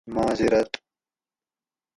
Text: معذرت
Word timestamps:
معذرت 0.07 0.71